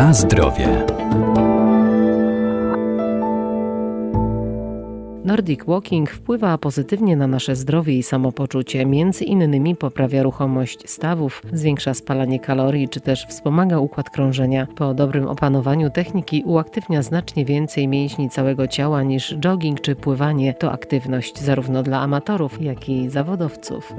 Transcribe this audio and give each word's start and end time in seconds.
Na 0.00 0.12
zdrowie. 0.14 0.86
Nordic 5.24 5.64
Walking 5.64 6.10
wpływa 6.10 6.58
pozytywnie 6.58 7.16
na 7.16 7.26
nasze 7.26 7.56
zdrowie 7.56 7.98
i 7.98 8.02
samopoczucie. 8.02 8.86
Między 8.86 9.24
innymi 9.24 9.76
poprawia 9.76 10.22
ruchomość 10.22 10.90
stawów, 10.90 11.42
zwiększa 11.52 11.94
spalanie 11.94 12.40
kalorii 12.40 12.88
czy 12.88 13.00
też 13.00 13.26
wspomaga 13.26 13.78
układ 13.78 14.10
krążenia. 14.10 14.66
Po 14.76 14.94
dobrym 14.94 15.28
opanowaniu 15.28 15.90
techniki 15.90 16.42
uaktywnia 16.46 17.02
znacznie 17.02 17.44
więcej 17.44 17.88
mięśni 17.88 18.30
całego 18.30 18.66
ciała 18.66 19.02
niż 19.02 19.34
jogging 19.38 19.80
czy 19.80 19.96
pływanie. 19.96 20.54
To 20.54 20.72
aktywność 20.72 21.40
zarówno 21.40 21.82
dla 21.82 22.00
amatorów, 22.00 22.62
jak 22.62 22.88
i 22.88 23.08
zawodowców. 23.08 23.94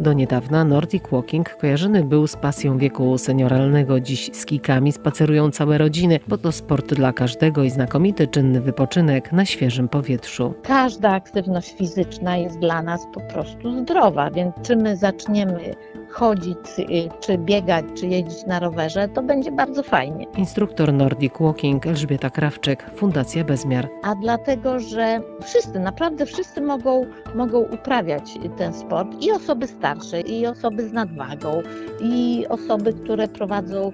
Do 0.00 0.12
niedawna 0.12 0.64
Nordic 0.64 1.08
Walking 1.12 1.56
kojarzony 1.56 2.04
był 2.04 2.26
z 2.26 2.36
pasją 2.36 2.78
wieku 2.78 3.18
senioralnego. 3.18 4.00
Dziś 4.00 4.30
z 4.32 4.46
kikami 4.46 4.92
spacerują 4.92 5.50
całe 5.50 5.78
rodziny, 5.78 6.20
bo 6.28 6.38
to 6.38 6.52
sport 6.52 6.94
dla 6.94 7.12
każdego 7.12 7.62
i 7.64 7.70
znakomity 7.70 8.26
czynny 8.26 8.60
wypoczynek 8.60 9.32
na 9.32 9.44
świeżym 9.44 9.88
powietrzu. 9.88 10.54
Każda 10.62 11.10
aktywność 11.10 11.74
fizyczna 11.76 12.36
jest 12.36 12.58
dla 12.58 12.82
nas 12.82 13.06
po 13.14 13.20
prostu 13.20 13.82
zdrowa, 13.82 14.30
więc 14.30 14.54
czy 14.62 14.76
my 14.76 14.96
zaczniemy 14.96 15.74
chodzić, 16.10 16.58
y, 16.78 16.84
czy 17.20 17.38
biegać, 17.38 17.84
czy 17.94 18.06
jeździć 18.06 18.46
na 18.46 18.60
rowerze, 18.60 19.08
to 19.08 19.22
będzie 19.22 19.52
bardzo 19.52 19.82
fajnie. 19.82 20.26
Instruktor 20.36 20.92
Nordic 20.92 21.32
Walking 21.40 21.86
Elżbieta 21.86 22.30
Krawczyk, 22.30 22.86
Fundacja 22.96 23.44
Bezmiar. 23.44 23.88
A 24.02 24.14
dlatego, 24.14 24.80
że 24.80 25.20
wszyscy, 25.42 25.78
naprawdę 25.78 26.26
wszyscy 26.26 26.60
mogą, 26.60 27.06
mogą 27.34 27.58
uprawiać 27.58 28.38
ten 28.58 28.74
sport 28.74 29.08
i 29.20 29.32
osoby 29.32 29.66
starsze, 29.66 30.20
i 30.20 30.46
osoby 30.46 30.88
z 30.88 30.92
nadwagą, 30.92 31.62
i 32.00 32.44
osoby, 32.48 32.92
które 32.92 33.28
prowadzą 33.28 33.92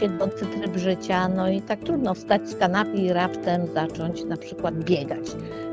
siedzący 0.00 0.46
tryb 0.46 0.76
życia, 0.76 1.28
no 1.28 1.50
i 1.50 1.62
tak 1.62 1.80
trudno 1.80 2.14
wstać 2.14 2.48
z 2.48 2.56
kanapy 2.56 2.96
i 2.96 3.12
raptem 3.12 3.66
zacząć 3.66 4.24
na 4.24 4.36
przykład 4.36 4.84
biegać. 4.84 5.26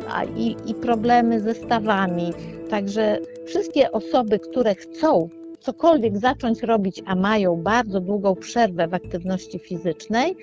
A 0.10 0.24
i, 0.24 0.56
i 0.66 0.74
problemy 0.74 1.40
ze 1.40 1.54
stawami. 1.54 2.34
Także 2.70 3.20
wszystkie 3.46 3.92
osoby, 3.92 4.40
które 4.40 4.76
chcą 4.76 5.30
cokolwiek 5.64 6.18
zacząć 6.18 6.64
robić, 6.64 7.04
a 7.06 7.16
mają 7.16 7.64
bardzo 7.64 8.00
długą 8.00 8.36
przerwę 8.36 8.88
w 8.88 8.94
aktywności 8.94 9.60
fizycznej, 9.60 10.36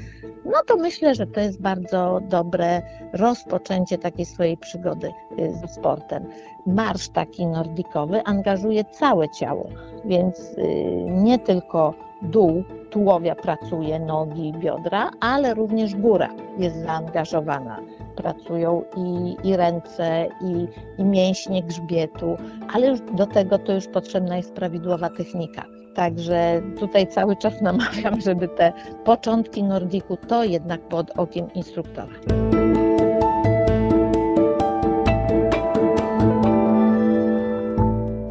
no 0.45 0.62
to 0.67 0.77
myślę, 0.77 1.15
że 1.15 1.27
to 1.27 1.41
jest 1.41 1.61
bardzo 1.61 2.21
dobre 2.29 2.83
rozpoczęcie 3.12 3.99
takiej 3.99 4.27
swojej 4.27 4.57
przygody 4.57 5.12
y, 5.39 5.53
ze 5.61 5.69
sportem. 5.69 6.25
Marsz 6.67 7.09
taki 7.09 7.47
nordikowy 7.47 8.23
angażuje 8.25 8.85
całe 8.85 9.29
ciało, 9.29 9.69
więc 10.05 10.39
y, 10.41 10.65
nie 11.09 11.39
tylko 11.39 11.95
dół 12.23 12.65
tułowia 12.91 13.35
pracuje, 13.35 13.99
nogi, 14.01 14.53
biodra, 14.53 15.11
ale 15.21 15.55
również 15.55 15.95
góra 15.95 16.29
jest 16.59 16.77
zaangażowana 16.77 17.81
pracują 18.17 18.83
i, 18.97 19.37
i 19.49 19.57
ręce, 19.57 20.27
i, 20.41 20.69
i 21.03 21.05
mięśnie 21.05 21.62
grzbietu, 21.62 22.37
ale 22.73 22.87
już 22.87 23.01
do 23.01 23.27
tego 23.27 23.59
to 23.59 23.73
już 23.73 23.87
potrzebna 23.87 24.37
jest 24.37 24.53
prawidłowa 24.53 25.11
technika. 25.11 25.65
Także 25.95 26.62
tutaj 26.79 27.07
cały 27.07 27.37
czas 27.37 27.61
namawiam, 27.61 28.21
żeby 28.21 28.49
te 28.49 28.73
początki 29.05 29.62
nordiku 29.62 30.17
to 30.17 30.45
jednak 30.45 30.81
pod 30.81 31.11
okiem 31.11 31.53
instruktora. 31.55 32.59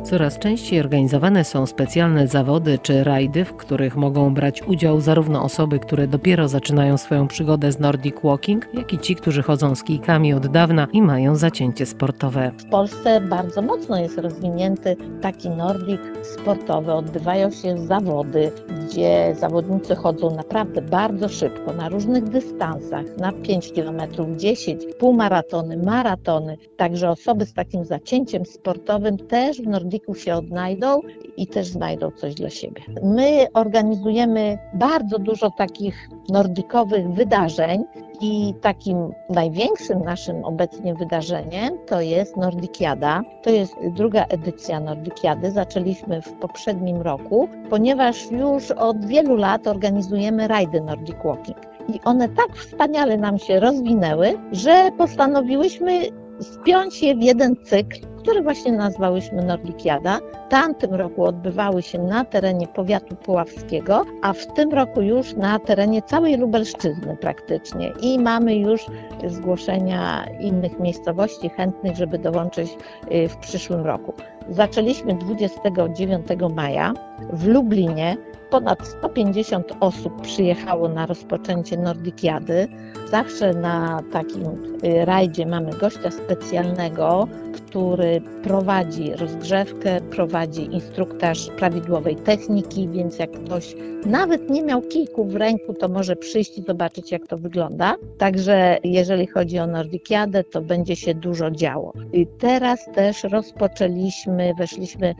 Coraz 0.10 0.40
częściej 0.40 0.80
organizowane 0.80 1.44
są 1.44 1.66
specjalne 1.66 2.28
zawody 2.28 2.80
czy 2.80 3.04
rajdy, 3.04 3.46
w 3.46 3.56
których 3.56 3.96
mogą 3.96 4.34
brać 4.34 4.64
udział 4.64 5.02
zarówno 5.02 5.44
osoby, 5.44 5.80
które 5.80 6.08
dopiero 6.08 6.48
zaczynają 6.48 6.98
swoją 6.98 7.28
przygodę 7.28 7.72
z 7.72 7.80
Nordic 7.80 8.16
Walking, 8.24 8.68
jak 8.74 8.94
i 8.94 8.98
ci, 8.98 9.16
którzy 9.16 9.44
chodzą 9.44 9.76
z 9.76 9.84
kijkami 9.84 10.34
od 10.34 10.48
dawna 10.48 10.88
i 10.94 11.02
mają 11.02 11.36
zacięcie 11.36 11.86
sportowe. 11.86 12.52
W 12.58 12.70
Polsce 12.70 13.22
bardzo 13.22 13.62
mocno 13.62 14.00
jest 14.00 14.18
rozwinięty 14.18 14.96
taki 15.22 15.50
Nordic 15.50 16.02
sportowy. 16.22 16.94
Odbywają 16.94 17.52
się 17.52 17.78
zawody, 17.78 18.52
gdzie 18.70 19.36
zawodnicy 19.40 19.96
chodzą 19.96 20.36
naprawdę 20.36 20.82
bardzo 20.82 21.30
szybko, 21.30 21.74
na 21.74 21.90
różnych 21.90 22.24
dystansach, 22.24 23.06
na 23.18 23.32
5 23.32 23.72
km, 23.74 24.02
10, 24.38 24.84
półmaratony, 25.00 25.78
maratony. 25.78 26.58
Także 26.78 27.10
osoby 27.10 27.46
z 27.46 27.54
takim 27.54 27.86
zacięciem 27.86 28.46
sportowym 28.46 29.18
też 29.18 29.62
w 29.62 29.68
Nordic 29.68 29.99
się 30.14 30.36
odnajdą 30.36 31.02
i 31.38 31.48
też 31.48 31.68
znajdą 31.68 32.12
coś 32.12 32.36
dla 32.36 32.50
siebie. 32.50 32.82
My 33.04 33.48
organizujemy 33.54 34.58
bardzo 34.74 35.20
dużo 35.20 35.52
takich 35.52 36.10
nordikowych 36.30 37.10
wydarzeń 37.10 37.84
i 38.22 38.54
takim 38.62 39.12
największym 39.30 40.00
naszym 40.00 40.46
obecnie 40.46 40.96
wydarzeniem 40.96 41.78
to 41.88 42.02
jest 42.02 42.38
Nordikiada. 42.38 43.22
To 43.44 43.50
jest 43.50 43.76
druga 43.96 44.26
edycja 44.26 44.80
Nordikiady. 44.80 45.52
Zaczęliśmy 45.52 46.22
w 46.22 46.34
poprzednim 46.34 47.02
roku, 47.02 47.50
ponieważ 47.70 48.32
już 48.32 48.72
od 48.72 49.06
wielu 49.06 49.36
lat 49.36 49.68
organizujemy 49.68 50.48
rajdy 50.48 50.82
Nordic 50.82 51.16
Walking. 51.26 51.58
I 51.94 52.00
one 52.06 52.30
tak 52.30 52.56
wspaniale 52.56 53.18
nam 53.18 53.40
się 53.40 53.60
rozwinęły, 53.60 54.38
że 54.52 54.90
postanowiłyśmy 54.98 56.02
spiąć 56.42 57.04
je 57.04 57.16
w 57.16 57.22
jeden 57.22 57.56
cykl 57.66 58.09
który 58.20 58.42
właśnie 58.42 58.72
nazwałyśmy 58.72 59.44
Nordikiada. 59.44 60.20
W 60.48 60.52
tamtym 60.52 60.94
roku 60.94 61.24
odbywały 61.24 61.82
się 61.82 62.00
na 62.00 62.26
terenie 62.26 62.68
powiatu 62.68 63.16
puławskiego, 63.16 64.06
a 64.22 64.34
w 64.34 64.54
tym 64.54 64.72
roku 64.72 65.02
już 65.02 65.34
na 65.34 65.60
terenie 65.60 66.02
całej 66.02 66.38
Lubelszczyzny 66.38 67.18
praktycznie. 67.22 67.92
I 68.02 68.20
mamy 68.20 68.56
już 68.56 68.86
zgłoszenia 69.28 70.26
innych 70.40 70.80
miejscowości 70.80 71.50
chętnych, 71.50 71.96
żeby 71.96 72.20
dołączyć 72.20 72.78
y, 73.12 73.30
w 73.30 73.38
przyszłym 73.38 73.86
roku. 73.86 74.14
Zaczęliśmy 74.50 75.16
29 75.16 76.28
maja 76.56 76.94
w 77.34 77.48
Lublinie. 77.48 78.18
Ponad 78.50 78.88
150 78.88 79.74
osób 79.80 80.22
przyjechało 80.22 80.90
na 80.90 81.06
rozpoczęcie 81.06 81.78
Nordikiady. 81.78 82.68
Zawsze 83.12 83.54
na 83.54 84.02
takim 84.12 84.44
y, 84.84 85.06
rajdzie 85.06 85.46
mamy 85.46 85.72
gościa 85.72 86.12
specjalnego, 86.12 87.28
który 87.70 88.22
prowadzi 88.44 89.14
rozgrzewkę, 89.14 90.02
prowadzi 90.02 90.74
instruktaż 90.74 91.50
prawidłowej 91.58 92.16
techniki, 92.16 92.90
więc 92.90 93.20
jak 93.20 93.32
ktoś 93.32 93.76
nawet 94.06 94.50
nie 94.50 94.64
miał 94.64 94.82
kijku 94.82 95.26
w 95.26 95.36
ręku, 95.36 95.74
to 95.74 95.88
może 95.88 96.16
przyjść 96.16 96.58
i 96.58 96.62
zobaczyć, 96.62 97.12
jak 97.12 97.28
to 97.28 97.38
wygląda. 97.38 97.96
Także 98.18 98.78
jeżeli 98.84 99.28
chodzi 99.28 99.60
o 99.60 99.68
Nordikiadę, 99.68 100.44
to 100.44 100.62
będzie 100.62 100.96
się 100.96 101.14
dużo 101.14 101.52
działo. 101.52 101.94
I 102.14 102.28
teraz 102.28 102.86
też 102.94 103.24
rozpoczęliśmy, 103.24 104.54
weszliśmy 104.58 105.16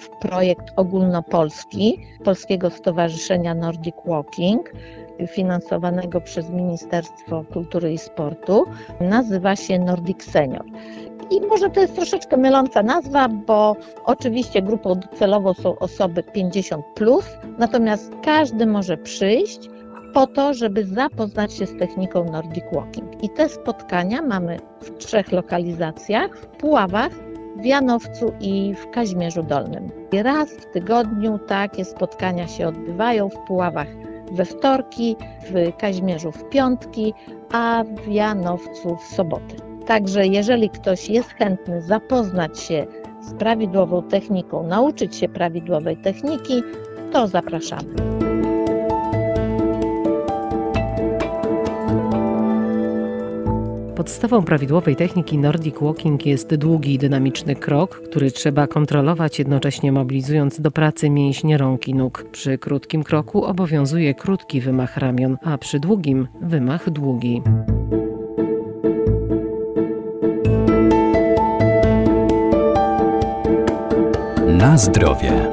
w 0.00 0.28
projekt 0.28 0.64
ogólnopolski 0.76 1.98
Polskiego 2.24 2.70
Stowarzyszenia 2.70 3.54
Nordic 3.54 3.96
Walking 4.06 4.72
finansowanego 5.28 6.20
przez 6.20 6.50
Ministerstwo 6.50 7.44
Kultury 7.52 7.92
i 7.92 7.98
Sportu. 7.98 8.64
Nazywa 9.00 9.56
się 9.56 9.78
Nordic 9.78 10.24
Senior. 10.24 10.64
I 11.30 11.40
może 11.40 11.70
to 11.70 11.80
jest 11.80 11.94
troszeczkę 11.94 12.36
myląca 12.36 12.82
nazwa, 12.82 13.28
bo 13.28 13.76
oczywiście 14.04 14.62
grupą 14.62 14.94
docelową 14.94 15.54
są 15.54 15.78
osoby 15.78 16.22
50, 16.22 16.84
plus, 16.94 17.24
natomiast 17.58 18.12
każdy 18.22 18.66
może 18.66 18.96
przyjść 18.96 19.70
po 20.14 20.26
to, 20.26 20.54
żeby 20.54 20.84
zapoznać 20.84 21.52
się 21.52 21.66
z 21.66 21.78
techniką 21.78 22.24
Nordic 22.24 22.64
Walking. 22.72 23.24
I 23.24 23.30
te 23.30 23.48
spotkania 23.48 24.22
mamy 24.22 24.58
w 24.80 24.98
trzech 24.98 25.32
lokalizacjach: 25.32 26.38
w 26.38 26.46
Puławach, 26.46 27.12
w 27.56 27.64
Janowcu 27.64 28.32
i 28.40 28.74
w 28.74 28.90
Kaźmierzu 28.90 29.42
Dolnym. 29.42 29.90
I 30.12 30.22
raz 30.22 30.50
w 30.50 30.72
tygodniu 30.72 31.38
takie 31.38 31.84
spotkania 31.84 32.48
się 32.48 32.68
odbywają 32.68 33.28
w 33.28 33.38
Puławach 33.46 33.88
we 34.32 34.44
wtorki, 34.44 35.16
w 35.50 35.76
Kaźmierzu 35.76 36.32
w 36.32 36.48
piątki, 36.48 37.14
a 37.52 37.84
w 38.04 38.08
Janowcu 38.08 38.96
w 38.96 39.14
soboty. 39.14 39.73
Także 39.86 40.26
jeżeli 40.26 40.70
ktoś 40.70 41.08
jest 41.08 41.30
chętny 41.30 41.82
zapoznać 41.82 42.60
się 42.60 42.86
z 43.20 43.34
prawidłową 43.34 44.02
techniką, 44.02 44.66
nauczyć 44.66 45.16
się 45.16 45.28
prawidłowej 45.28 45.96
techniki, 45.96 46.62
to 47.12 47.26
zapraszamy. 47.26 47.94
Podstawą 53.96 54.42
prawidłowej 54.42 54.96
techniki 54.96 55.38
Nordic 55.38 55.74
Walking 55.80 56.26
jest 56.26 56.54
długi 56.54 56.94
i 56.94 56.98
dynamiczny 56.98 57.56
krok, 57.56 58.00
który 58.00 58.30
trzeba 58.30 58.66
kontrolować 58.66 59.38
jednocześnie 59.38 59.92
mobilizując 59.92 60.60
do 60.60 60.70
pracy 60.70 61.10
mięśnie 61.10 61.58
rąk 61.58 61.88
i 61.88 61.94
nóg. 61.94 62.24
Przy 62.32 62.58
krótkim 62.58 63.02
kroku 63.02 63.44
obowiązuje 63.44 64.14
krótki 64.14 64.60
wymach 64.60 64.96
ramion, 64.96 65.38
a 65.44 65.58
przy 65.58 65.80
długim 65.80 66.28
wymach 66.42 66.90
długi. 66.90 67.42
Na 74.64 74.78
zdrowie. 74.78 75.50